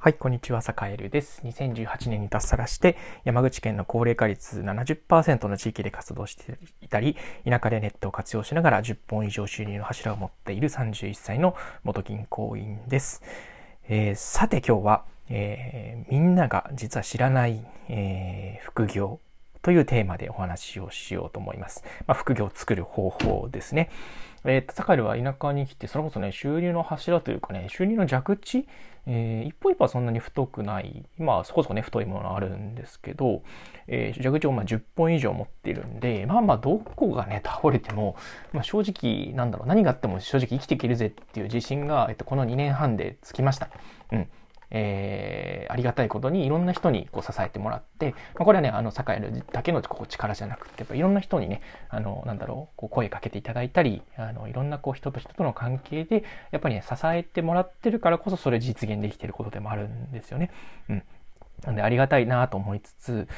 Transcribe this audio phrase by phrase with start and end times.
[0.00, 1.42] はい、こんにちは、坂エルです。
[1.44, 13.24] 2018年に脱サラして、山口県の高齢化率70%の地域で活動していたり、田舎でネットを活用しながら10本以上収入の柱を持っている31歳の元銀行員です。
[13.88, 19.18] えーさて今日は、えーみんなが実は知らない、えー副業
[19.62, 21.84] というテーマでお話をしようと思います。
[22.06, 23.90] まあ、副業を作る方法ですね。
[24.44, 28.66] えっ、と、サカルは田舎に来て、それこそね、収入の柱というかね、収入の蛇口、
[29.06, 33.42] えー一歩一歩はそんなに太くない、まあそこそこね、太いものあるんですけど、
[33.88, 38.16] えー蛇口をまあ10本以上持っているんで、まあまあどこがね、倒れても、
[38.52, 43.70] まあ正直、なんだろう、何があっても正直生きていけるぜっていう自信が、えっと、この2年半でつきました。
[44.12, 44.28] うん。
[44.70, 51.60] えーありがたいことにいろんな人にこう支えてもらって、まあ、これはね、あの、栄えるだけのこう力じゃなくて、やっぱいろんな人にね、
[51.90, 60.50] あの、なんだろう、こう声かけていただいたり、あの、いろんなこう人と人との関係で、やっぱりね、支えてもらってるからこそそれ実現できてることでもあるんですよね。
[60.88, 61.02] うん。
[61.64, 63.28] なんでありがたいなと思いつつ、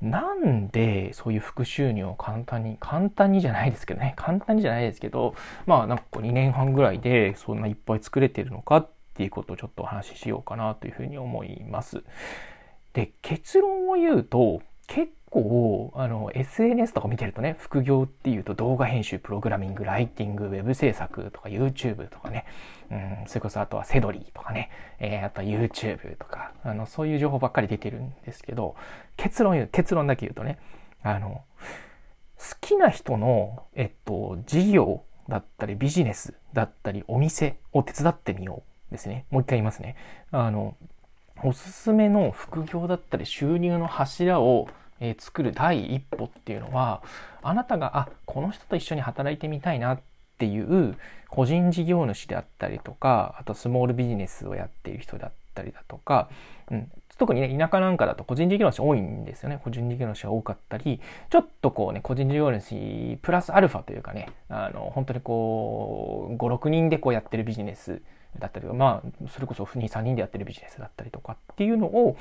[0.00, 5.34] なんでそういう副収入を簡単に、簡単にじゃないですけどね、簡単にじゃないですけど、
[5.66, 12.02] まあなんかこう2年半ぐらいでそんないっぱい作れてるのかってていうことをちょっとお話ししようかなというふうに思います。
[12.94, 22.46] で、結論を言うと、結構、あの、SNS とか見てるとね、副業っていうと動画編集、プログラミング、ライティング、ウェブ制作とか YouTube とかね、
[22.90, 28.74] うん、それこそあとはセドリーとかね、えーあとは YouTube とか、あの、そういう情報ばっかり出てるんですけど、
[29.18, 30.58] 結論言う、結論だけ言うとね、
[31.02, 31.44] あの、
[32.38, 38.69] 好きな人の、えっと、事業だったりビジネスだったりお店を手伝ってみよう。
[38.90, 39.24] ですね。
[39.30, 39.96] もう一回言いますね。
[40.30, 40.76] あの、
[41.42, 44.68] おすすめの副業だったり収入の柱を、
[45.00, 47.02] えー作る第一歩っていうのは、
[47.42, 50.00] あなたが、あ、この人と一緒に働いてみたいなっ
[50.38, 50.96] ていう
[51.28, 56.28] 個人事業主であったりとか、あとスモールビジネスをやっている人だったりだとか、
[56.70, 59.60] うん、特にね、田舎なんかだと個人事業主多いんですよね。
[59.62, 68.00] 個人事業主が多かったり、ちょっとこうね、個人事業主プラスアルファというかね、あの、本当にこう、5、6人でこうやってるビジネス
[68.38, 72.16] だったりとか、まあ、それこそ2、3人でやってるビジネスだったりとかっていうのを、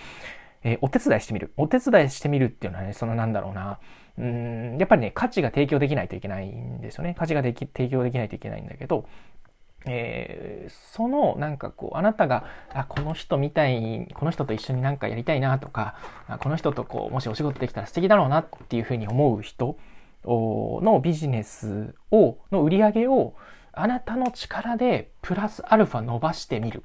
[0.63, 1.53] えーお手伝いしてみる。
[1.55, 3.79] お手伝いしてみるっていうのはね、そのなんだろうな、
[4.17, 7.15] うん、やっぱりね、価値が提供できないといけないんですよね。
[7.17, 9.05] 価値ができ提供できないといけないんだけど、
[9.85, 15.95] えーそのなんかこうあなたがあこの人みたいにこの人と一緒になんかやりたいなとか
[16.41, 19.77] この人とこうもしお仕事できたら素敵だろうなっていうふうに思う人
[20.25, 23.33] のビジネスをの売り上げを
[23.71, 26.83] あなたの力でプラスアルファ伸ばしてみる。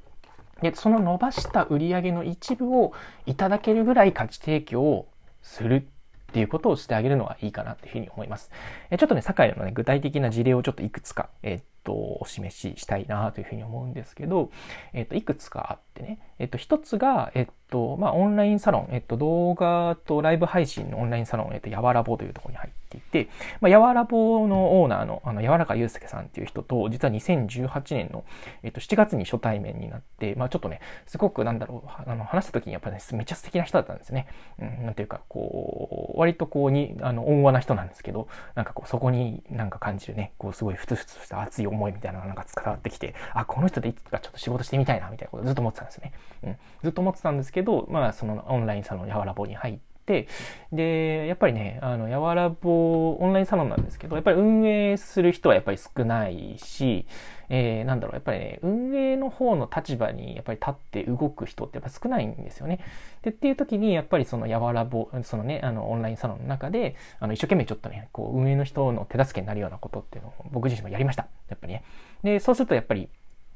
[0.63, 2.93] でその伸ばした売り上げの一部を
[3.27, 5.09] いただけるぐらい価値提供を
[5.43, 5.87] する
[6.31, 8.51] っていうことをしてあげるのがいいかなっていうふうに思います。
[8.91, 14.51] えちょっとね、堺のね、具体的な事例をちょっといくつか、えっと、お示ししたいなというふうに思うんですけど、
[14.95, 23.29] えっと、いくつかあってね、えっと、一つが、えっと、まあ、オンラインサロン、えっと、動画とライブ配信のオンラインサロン、えっと、やわらぼというところに入っていて、
[23.61, 28.25] まあ、やわらぼのオーナーの、あの、やわらかゆうすけさんっていう人と、実は2018年の、
[28.63, 34.27] えっと、7月に初対面になって、まあ、ちょっとね、すごくなんだろう、あの、話した時にやっぱりね、めっちゃ素敵な人だったんですね。
[34.59, 46.13] うん、なんていうか、こう、割とこうに、あの、温和な人なんですけど、なんかこう、そこになんか感じるね、こう、すごいふつふつとした熱い思いみたいなのがなんか伝わってきて、あ、この人でいつかちょっと仕事してみたいな、みたいなことをずっと思ってたんですね。
[46.43, 46.57] うん。
[46.83, 57.07] ずっと思ってたんですけど、まあ、そのオンラインサロンやわらぼに入って、で、やっぱりね、あの、やわらぼ、オンラインサロンなんですけど、やっぱり運営する人はやっぱり少ないし、
[57.49, 62.81] えーなんだろう、やっぱりね、運営の方の立場にやっぱり立って動く人ってやっぱ少ないんですよね。
[63.23, 71.27] で、っていう時に、やっぱりそのやわらぼ、そのね、あの、オンラインサロンの中で、あの、一生懸命ちょっとね、こう、運営の人の手助けになるようなことっていうのを僕自身もやりました。
[71.49, 71.85] やっぱりね。
[72.23, 73.09] で、そうするとやっぱり、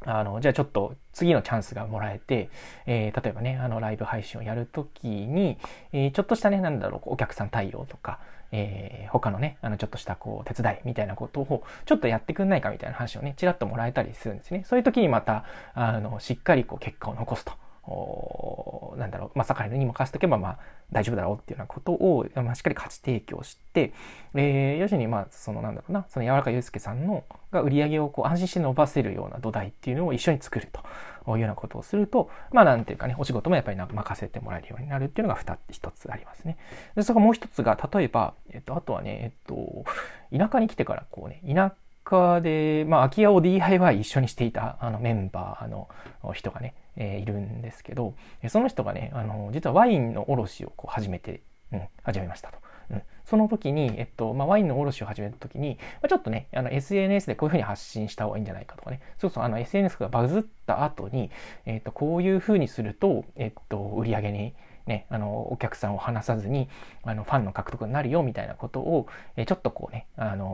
[0.06, 2.50] あの、じゃあちょっと次のチャンスがもらえて、
[2.86, 5.58] えー例えばね、あの、ライブ配信をやるときに、
[5.92, 8.20] えーちょっとしたね、なんだろう、お客さん対応とか、
[8.52, 14.62] えー他のね、あの、ちょっとしたこう、手伝いみたいなことを、ちょっとやってくんないかみたいな話をね、ちらっともらえたりするんですね。
[14.64, 15.44] そういう時にまた、
[15.74, 17.52] あの、しっかりこう、結果を残すと。
[17.90, 20.58] おなんだろう、まあ、坂井に任せとけば、まあ、
[20.92, 23.92] 大丈夫だろうっていうようなことを、まあ、しっかり価値提供して、
[24.34, 30.80] えー要するに、まあ、その、なんだろうな、その、柔らかゆうすけさんの、が売り上げをこう、安心して伸ばせるような土台っていうのを一緒に作ると
[31.36, 36.56] いうようなことをすると、まあ、なんていうかね、お仕事もやっぱりな任せてもらえるようになるっていうのが二つ、一つありますね。
[36.94, 39.84] で、それからもう一つが、例えば、えっと、あとはね、えっと、
[40.36, 41.74] 田舎に来てから、こうね、田舎
[42.42, 45.88] で、まあ、空き家を DIY 一緒にしていた、あの、メンバーの
[46.32, 48.14] 人がね、えーいるんですけど、
[48.48, 52.58] その人がね、あの、実はワインの卸をこう始めて、うん、始めましたと。
[52.90, 61.30] うん、その時に、えっと、まあ、ワインの卸を始めた時に、まあ、ちょっとね、あの、SNS でこういうふうに発信した方がいいんじゃないかとかね、そうそう、あの、SNS がバズった後に、
[61.66, 64.54] えっと、こういうふうにすると、えっと、売り上げに、
[64.88, 66.68] ね、あの、お客さんを離さずに、
[67.04, 69.06] あの、ファンの獲得になるよ、みたいなことを、
[69.36, 70.47] えちょっとこうね、あの、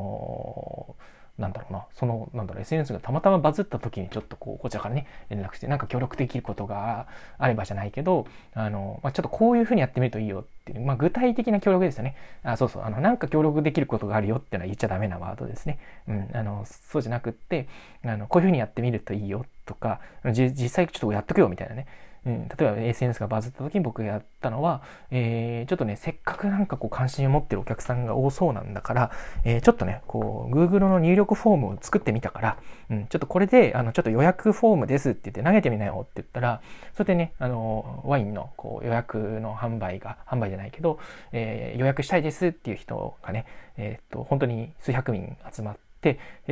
[1.95, 7.07] その、なんだろう、SNS がたまたまバズった時にちょっとこう、こちらからね、連絡して、なんか協力できることが
[7.39, 12.17] あればじゃないけど、あの、まあ、ちょっとこういうふうにやってみるといいよっていう、まあ、具体的な協力ですよね。
[12.43, 15.79] あ、そうそう、あの、なんか協力できることがあるよってのは言っちゃダメなワードですね。
[16.09, 17.69] うん、あの、そうじゃなくって、
[18.05, 20.01] あの、こういうふうにやってみるといいよとか、
[20.33, 21.87] 実際ちょっとやっとくよみたいなね。
[22.27, 29.11] うん、例えば SNS がバズった時に僕がやったのは、えー、ちょっとね、せっかくなんかこう関心を持ってるお客さんが多そうなんだから、
[29.45, 32.59] えー、ちょっとね、こう、Google の入力フォームを作ってみたから、
[32.91, 36.63] うん、ちょっとこれで、あの、ちょっと予約フォームですって言って投げてみなよって言ったら、
[36.95, 40.99] それでね、あの、ワインのこう予約の販売が、販売じゃないけど、
[41.33, 43.45] えー、予約したいですっていう人がね、
[43.77, 45.81] えっ、と、本当に数百人集まって、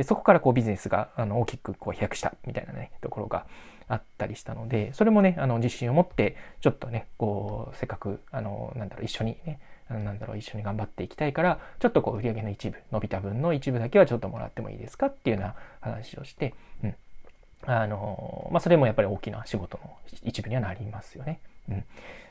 [0.03, 3.45] そこからこうビジネスがあの大きくこう飛躍したみたいなね、ところが、
[3.87, 9.59] あったりしたので、それもね、あの、自信を持って、ちょっとね、こう、せっかく、あの、なんだろう、一緒にね、
[9.89, 16.53] なんだろう、一緒に頑張っていきたいから、ちょっとこう、売上の一部、伸びた分の一部だけはちょっともらってもいいですかっていうような話をして、
[16.83, 16.95] うん。
[17.65, 21.39] あの、まあ、それもやっぱり大きな仕事の一部にはなりますよね。
[21.69, 21.83] うん。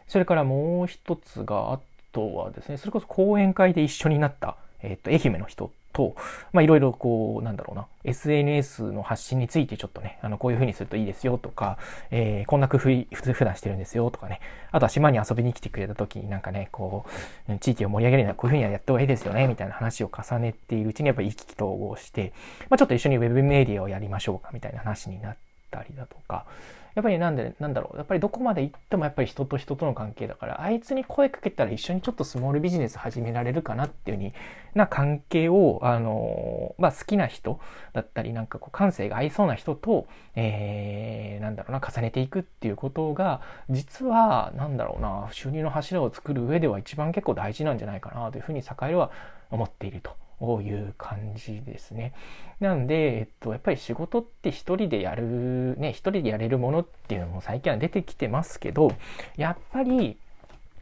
[0.09, 1.81] それからもう一つが、あ
[2.13, 6.17] とはですね、それこそ講演会で一緒になった、えっ、と、愛媛の人と、
[6.53, 11.79] まあいろいろこう、なんだろうな、SNS の発信についてちょっとね、あの、こういう風にするといいですよとか、
[12.11, 12.83] えー、こんな工夫、
[13.15, 14.41] 普通普段してるんですよとかね、
[14.71, 17.07] あとは島に遊びに来てくれた時になんかね、こ
[17.49, 22.33] う、地域を盛り上げるにはこういう風にはやった方がいいですよね、みたいな話を重ねているうちにやっぱり意気投合して、
[22.69, 26.47] まあちょっと一緒にウェブメディアをやりましょうか、みたいな話になってたりだとか、
[26.95, 27.97] やっぱりなんで、なんだろう。
[27.97, 34.35] やっぱりどこまで行ってもやっぱり人と人との関係だから、あいつに声かけたら一緒にちょっとスモールビジネス始められるかなっていうに
[34.75, 37.59] な関係を、あの、まあ、好きな人
[37.95, 43.41] だったり、なんかこう感性が合いそうな人と、えー、なんだろうな、重ねていくっていうことが、
[43.71, 49.11] 実は、なんだろうな、収入の柱を作る上では一番結構大事なんじゃないかなというふうに、栄は
[49.51, 50.22] 思っていると。
[50.63, 52.13] いう感じですね。
[52.61, 58.93] なんで、えっと、やっぱり仕事って一人でやる、ね、一人でやれるものっていうのも最近は出てきてますけど、
[59.37, 60.19] やっぱり、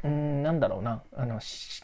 [0.03, 1.41] うん、なんだろうな、あの、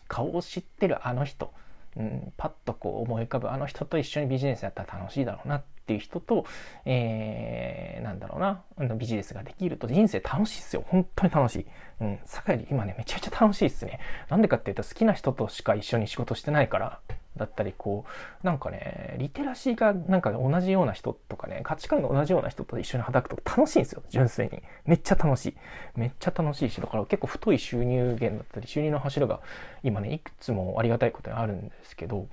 [0.08, 1.52] 顔を知ってるあの人、
[1.96, 6.44] うん、パッとこう思い浮かぶあの人と一緒にビジネスやったら楽しいだろうなっていう人と、
[6.84, 8.62] えー、なんだろうな、
[8.96, 10.84] ビジネスができると人生楽しいっすよ。
[10.88, 11.67] 本当に楽しい。
[12.00, 14.00] うん、酒より今ね、めちゃめちゃ楽しいっすね。
[14.28, 17.00] なんでかっていうと好きな人としか一緒に仕事してないから
[17.37, 18.05] だったり、こ
[18.43, 24.62] う、なんかね、リテラシーがなんか同じような人とかね、価値観が同じような人と一緒に働くと楽しいんですよ、純粋に。
[24.85, 25.56] めっちゃ楽しい。
[25.97, 29.41] めっちゃ楽しいし、だから結構太い収入源だったり、収入の柱が
[29.83, 32.27] 今ね、いくつもありがたいことにあるんですけど、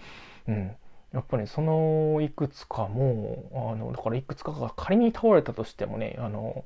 [0.47, 0.75] うん。
[1.13, 6.65] やっぱり、そのいくつかも、あの、だからいくつかが仮に倒れたとしてもね、あの、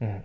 [0.00, 0.24] うん。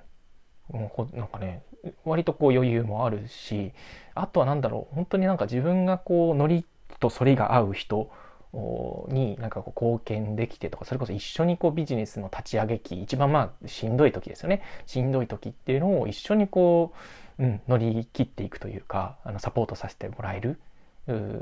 [0.71, 1.63] もうなんかね、
[2.05, 3.73] 割とこう余裕もあるし、
[4.15, 6.65] あとは何だろう、本当になんか自分がこう乗り
[7.01, 8.09] とそれが合う人
[9.09, 14.61] になんかこう貢献できてとかそれこそ一緒にこうビジネスの立ち上げ期一番まあしんどい時ですよね。
[14.85, 16.93] しんどい時っていうのを一緒にこ
[17.39, 20.59] う、うん、乗り切っていくというかあのサポートさせてもらえる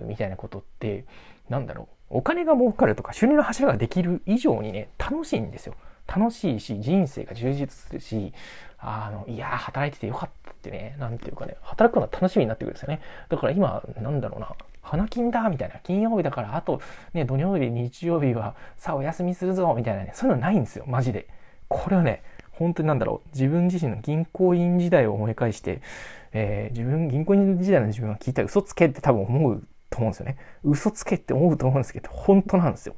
[0.06, 1.06] みたいなことって
[1.50, 1.99] なんだろう。
[2.10, 5.76] お金が儲かるとか収入の柱ができる以上にね楽しいんですよ。
[6.08, 8.34] 楽しいし人生が充実するし
[8.80, 13.00] あのいや働いててよかったってねなんていうかね働くのが楽しみになってくるんですよね
[13.30, 14.56] だから今なんだろうな
[14.90, 15.76] 花金だみたいな。
[15.84, 16.82] 金曜日だから、あと、
[17.14, 21.28] ね、土曜日、日曜日は、さあお休みするぞみたいなね、そういうのないんですよ、マジで。
[21.68, 25.82] これはね、本当になんだろう、自分自身の銀行員時代を思い返して、
[26.34, 29.64] えー、自分、銀行員時代の自分が聞いたら嘘つけって多分思う
[30.00, 30.38] 思うんですよね。
[30.64, 32.96] 嘘つけって思うと思うんですけど、本当なんですよ。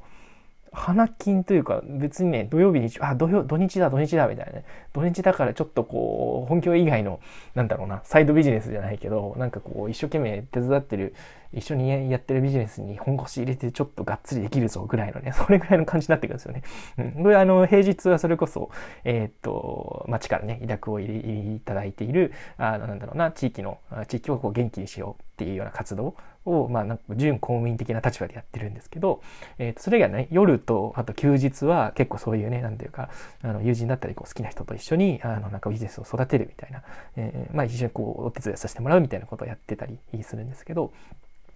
[0.72, 4.64] 花金というか別にね、土曜日に、あ、土曜、土日だ、土日だ、みたいなね。
[4.94, 7.20] 土日だからちょっとこう、本業以外の、
[7.54, 11.14] なんだろうな、サイドビジネスじゃないけど、なんかこう、一生懸命手伝ってる、
[11.52, 16.62] 一緒にやってるビジネスに本腰入れてちょっとがっつりできるぞぐらいのね、それぐらいの感じになってくるんですよね。
[16.96, 17.22] うん。
[17.24, 18.70] これあの、平日はそれこそ、
[19.04, 23.76] えー、っと、町からね、委託をいただいている、あの、なんだろうな、地域の、
[24.08, 29.22] 地域をこう元気にしようっていうような活動を、まあ、なんか準公務員的な立場でやってるんですけど、
[29.58, 33.10] えー、とそれがね、夜と、あと休日は結構そういうね、なんていうか、
[33.42, 36.82] あの、友人だったり、こう、好きな人と一緒に、あの、なんかビジネスを育てるみたいな、
[37.16, 40.92] えー、まあ、一緒にこう、お手伝いさせてもらうみたいなことをやってたりするんですけど、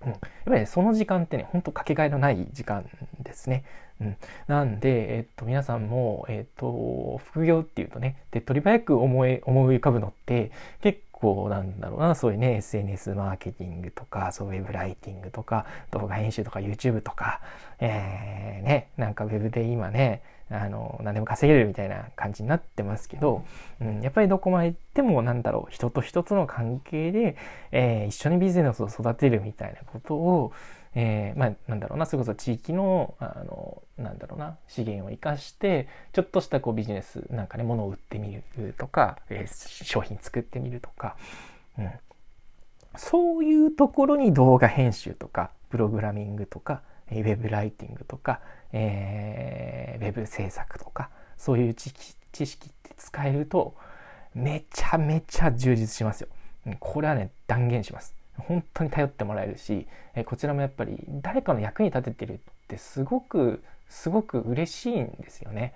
[0.03, 2.85] うん、やっぱりね、その時間ってね、ほんとかけがえのない時間
[3.23, 3.65] ですね。
[4.01, 4.17] うん。
[4.47, 10.51] なんで、えっと、皆さんも、えっと、副業っていうとね、手っ取り早く思い、思い浮かぶのって、
[10.83, 17.41] 結こうなんだろうな、そういうね、SNS マーケティングとか、そうウェブライティングとか、動画編集とか YouTube とか、
[17.81, 23.45] えー、ね、なんかウェブで今ね、あの、何でも稼げるみたいな感じになってますけど、
[23.81, 27.37] うん、やっぱりどこまで行ってもなんだろう、人と人との関係で、
[27.73, 30.53] えー、一緒にビジネスを育てるみたいなことを、
[30.99, 41.17] えー、まあ、なんだろうな、それこそ地域の、あの、なんだろうな、資源を生かして、ちょっとしたこうビジネス、なんかね、物を売ってみるとか、えー、商品作ってみるとか、
[41.79, 41.91] うん。
[42.97, 48.41] そういうところに動画編集とか、プログラミングとか、ウェブライティングとか、
[48.73, 51.91] えー、ウェブ制作とか、そういう知
[52.47, 53.77] 識って使えると、
[54.35, 56.29] めちゃめちゃ充実しますよ。
[56.81, 58.16] これはね、断言します。
[58.39, 62.39] 本当に頼ってもらえるし、えこちらもやっぱり誰かの役に立ててるっ
[62.69, 65.75] てすごくすごく嬉しいんですよね。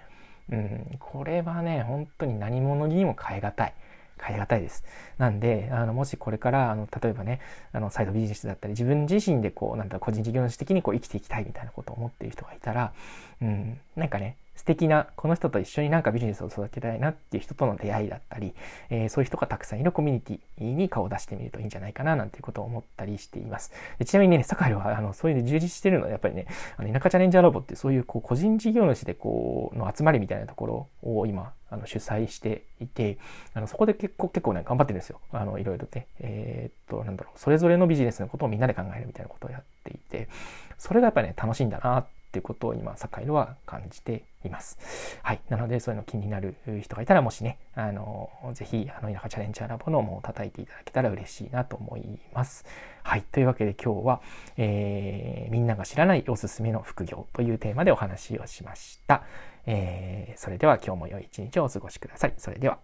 [0.51, 3.75] うん、これはね本当に何者にも代え難い。
[4.23, 4.85] 変え難いです。
[5.19, 7.41] なんで、あの、もしこれから、あの、例えばね、
[7.73, 12.93] あの、サイドビジネスだったり、自分自身でこう、なんだ、個人事業主的にこう、生きていきたいみたいなことを思っている人がいたら、
[13.41, 18.53] うん、なんかね、素敵な、この人と一緒になんかビジネスを育てたいなっていう人との出会いだったり、
[18.91, 23.73] えー、そういう人がたくさんいるコミュニティに顔を出してみるといいんじゃないかななんていうことを思ったりしています。
[23.99, 33.17] でちなみにね、サカイはあのそういうの充実してるのはやっぱりね、あの田舎チャレンジャーラボってそういうこう個人事業主でこうの集まりみたいなところを今あの主催していて、
[33.55, 35.21] あのそこで結構結構ね、頑張ってるんですよ。
[35.33, 36.07] あのいろいろね。
[36.19, 40.29] えー、っと、なんだろう、それぞれのビジネスのことをみんなで考えるみたいなことをやっていて、
[40.77, 45.19] それがやっぱりね、楽しいんだなっていうことを今、サカイロは感じています。
[45.23, 45.41] はい。
[45.49, 52.65] なので、そういうの気になる人がいたら、もしね、あの、ぜひ、あの、田舎チャレンジャーラボのもを叩いていただけたら嬉しいなと思います。
[53.03, 53.23] はい。
[53.23, 54.21] というわけで今日は、
[54.57, 59.25] えー、みんなが知らないおすすめの副業というテーマでお話をしました。
[59.67, 62.35] えー、それでは今日も良い一日をお過ごしください。
[62.39, 62.79] それでは。